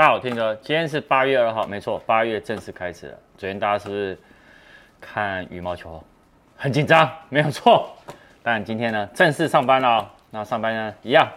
[0.00, 3.18] 大家好，听哥，今天是八月二号，没错，八月正式开始了。
[3.36, 4.18] 昨天大家是不是
[4.98, 6.02] 看羽毛球
[6.56, 7.06] 很紧张？
[7.28, 7.86] 没有错。
[8.42, 10.06] 但今天呢，正式上班了哦。
[10.30, 11.28] 那上班呢，一样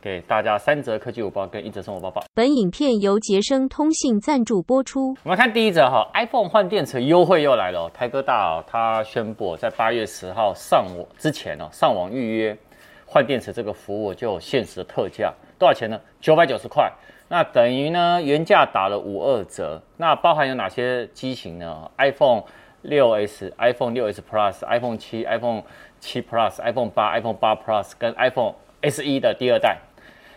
[0.00, 2.22] 给大家三则科技午报跟一则生活报报。
[2.32, 5.16] 本影片由杰生通信赞助播出。
[5.24, 7.90] 我们看第一则哈，iPhone 换电池优惠又来了哦。
[7.92, 12.56] 台哥大哦，他宣布在八月十号上网之前哦，上网预约
[13.04, 16.00] 换电池这个服务就有限时的特价，多少钱呢？
[16.20, 16.88] 九百九十块。
[17.32, 19.80] 那等于呢，原价打了五二折。
[19.96, 22.42] 那包含有哪些机型呢？iPhone
[22.82, 25.62] 六 S、iPhone 六 S Plus、iPhone 七、iPhone
[25.98, 29.78] 七 Plus、iPhone 八、iPhone 八 Plus 跟 iPhone SE 的第二代。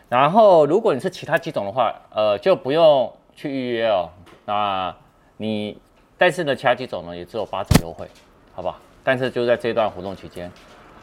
[0.08, 4.08] 然后，如果你是其他机种的话，呃，就不用去预约哦。
[4.45, 4.95] 那
[5.36, 5.77] 你，
[6.17, 8.08] 但是呢，其他机种呢也只有八折优惠，
[8.53, 8.80] 好不好？
[9.03, 10.50] 但是就在这段活动期间，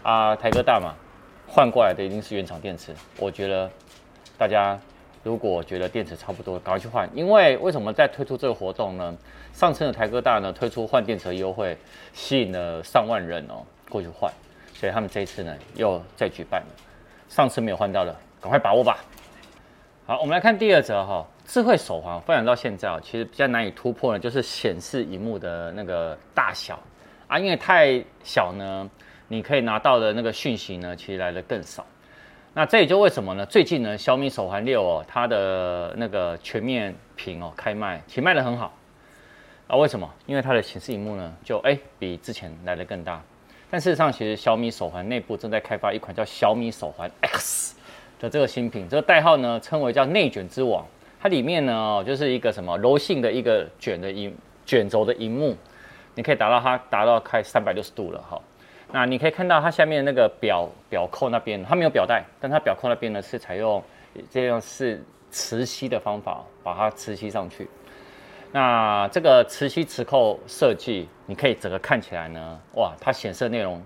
[0.02, 0.95] 啊，台哥大嘛，
[1.47, 2.95] 换过来的一定是原厂电池。
[3.19, 3.70] 我觉得
[4.38, 4.80] 大家。
[5.22, 7.08] 如果觉得电池差不多，赶快去换。
[7.14, 9.16] 因为为什么在推出这个活动呢？
[9.52, 11.77] 上次的台哥大呢推出换电池优惠，
[12.12, 14.32] 吸引了上万人哦过去换，
[14.72, 16.66] 所以他们这一次呢又再举办了。
[17.28, 18.98] 上次没有换到的，赶快把握吧。
[20.06, 26.78] 好，我们来看第二则哈，智慧手环发展到现在啊，其实比较难以突破呢，就是显示荧幕的那个大小
[27.28, 28.91] 啊，因为太小呢，
[29.28, 31.86] 你可以拿到的那个讯息呢，其实来的更少。
[32.55, 33.47] 那这也就为什么呢？
[33.47, 38.70] 最近呢，小米手环六哦，它的那个全面屏哦开卖，其实卖得很好
[39.67, 39.77] 啊。
[39.77, 40.06] 为什么？
[40.27, 43.22] 因为它的显示荧幕呢，就哎比之前来得更大。
[43.70, 47.75] 但事实上，其实小米手环内部正在开发一款叫小米手环 X
[48.20, 50.87] 的这个新品，这个代号呢称为叫内卷之王。
[51.19, 55.56] 它里面呢哦就是一个什么柔性的一个卷的萤卷轴的荧幕，
[56.14, 58.39] 你可以达到它达到开三百六十度了哈。
[58.94, 63.82] 那你可以看到它下面那个表表扣那边，它没有表带，但它表扣那边呢是采用
[64.28, 67.68] 这样是磁吸的方法把它磁吸上去。
[68.52, 73.82] 那这个磁吸磁扣设计，你可以整个看起来呢，哇，它显示的内容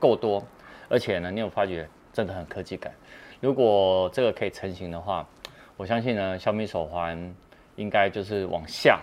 [0.00, 0.42] 够多，
[0.88, 2.92] 而且呢，你有发觉真的很科技感。
[3.38, 5.24] 如果这个可以成型的话，
[5.76, 7.16] 我相信呢，小米手环
[7.76, 8.98] 应该就是往下。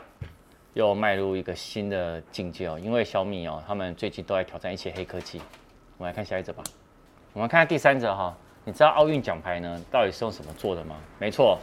[0.75, 5.39] 又迈入一个新的境界哦，因为小米哦，他们最近都在挑战一些黑科技。
[5.97, 6.61] 我们来看下一则吧。
[7.31, 10.97] 我们看看第三则哈，你知道奥运奖牌呢到底是用什么做的吗？
[11.17, 11.57] 没错，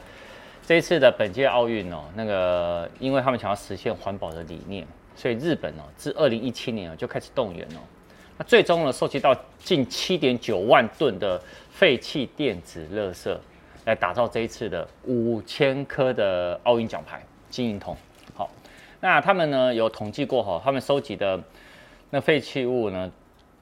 [0.67, 7.85] 这一次的本届奥运哦，那个因为他们想要实现环保的理念，所以日本哦，自二零一七年就开始动员哦，
[8.39, 11.39] 那最终呢，收集到近七点九万吨的
[11.71, 13.37] 废弃电子垃圾，
[13.85, 17.95] 来打造这一次的五千颗的奥运奖牌金银铜。
[19.03, 21.43] 那他们呢有统计过哈，他们收集的
[22.11, 23.11] 那废弃物呢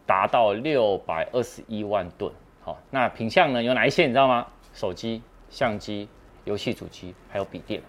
[0.04, 2.30] 达到六百二十一万吨。
[2.60, 4.46] 好，那品相呢有哪一些你知道吗？
[4.74, 6.06] 手机、相机、
[6.44, 7.80] 游戏主机还有笔电。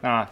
[0.00, 0.24] 那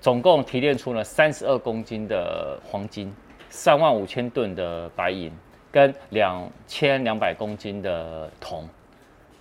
[0.00, 3.14] 总共提炼出了三十二公斤的黄金，
[3.50, 5.30] 三万五千吨的白银，
[5.70, 8.66] 跟两千两百公斤的铜。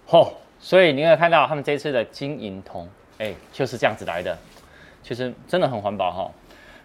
[0.06, 0.30] 嚯，
[0.60, 2.90] 所以你可以看到他们这次的金银铜，
[3.20, 4.38] 哎，就是这样子来的，
[5.02, 6.30] 其实真的很环保哈。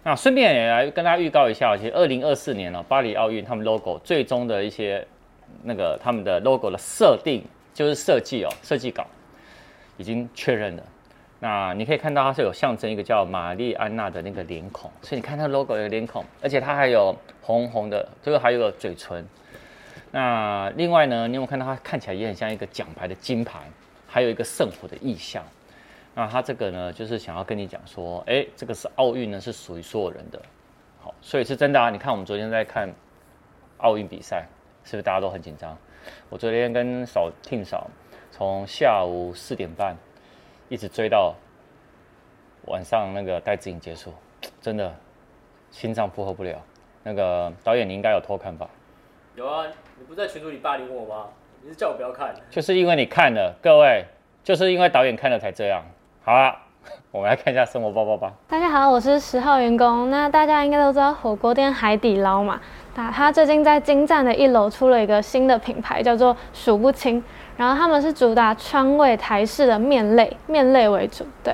[0.04, 5.06] 那顺便也来跟大家预告一下，其实二零二四年呢，巴黎奥运他们 logo 最终的一些
[5.62, 9.06] 那个他们的 logo 的设定，就是设计哦，设计稿
[9.96, 10.82] 已经确认了。
[11.38, 19.24] 那你可以看到它是有象征一个叫玛丽安娜的那个脸孔，所以你看它 logo 有脸孔，而且它还有红红的，这个还有个嘴唇。
[20.10, 23.60] 那另外呢，你有没有看到它看起来也很像一个奖牌的金牌，
[24.08, 25.44] 还有一个圣火的意象。
[26.14, 30.40] 那他这个呢，就是想要跟你讲说，哎，这个是奥运呢，是属于所有人的，
[31.00, 31.88] 好，所以是真的啊。
[31.88, 32.92] 你看我们昨天在看
[33.78, 34.46] 奥运比赛，
[34.84, 35.76] 是不是大家都很紧张？
[36.28, 37.88] 我昨天跟嫂听嫂
[38.30, 39.96] 从下午四点半
[40.68, 41.34] 一直追到
[42.66, 44.12] 晚上那个戴资颖结束，
[44.60, 44.94] 真的
[45.70, 46.60] 心脏负荷不了。
[47.02, 48.68] 那个导演你应该有偷看吧？
[49.34, 49.66] 有啊，
[49.98, 51.28] 你不在群组里霸凌我吗？
[51.62, 52.34] 你是叫我不要看？
[52.50, 54.04] 就是因为你看了，各位，
[54.44, 55.82] 就是因为导演看了才这样。
[56.24, 56.56] 好啊，
[57.10, 58.32] 我们来看一下生活报报吧。
[58.48, 60.08] 大家好，我是十号员工。
[60.08, 62.60] 那大家应该都知道火锅店海底捞嘛？
[62.94, 67.20] 那他最近在京站的一楼出了一个新的品牌，叫做数不清。
[67.56, 71.26] 然后他们是主打川味台式的面类，面类为主。
[71.42, 71.52] 对，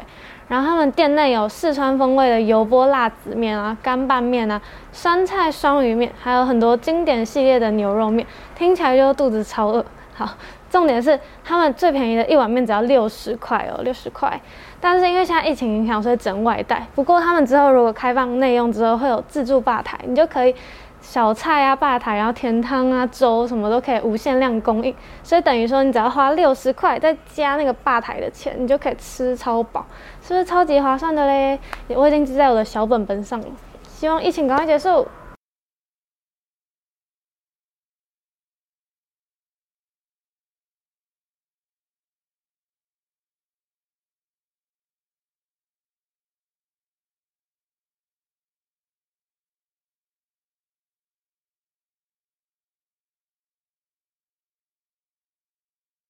[0.48, 4.60] 然后他们店内有四川风味的油泼辣子面啊、干拌面啊、
[4.92, 9.82] 酸菜双鱼面，还有很多经典系列的牛肉面，听起来就肚子超饿。
[10.18, 10.34] 好。
[10.68, 14.38] 重点是他们最便宜的一碗面只要六十块哦，六十块。
[14.80, 16.86] 但是因为现在疫情影响，所以整外带。
[16.94, 20.54] 不过他们之后如果开放内用之后，会有自助吧台，你就可以
[21.00, 29.86] 小菜啊、吧台，然后甜汤啊、粥什么都可以无限量供应，所以等于说你只要花六十块，再加那个吧台的钱，你就可以吃超饱，
[30.20, 31.58] 是不是超级划算的嘞？
[31.88, 33.46] 我已经记在我的小本本上了。
[33.84, 35.08] 希望疫情赶快结束。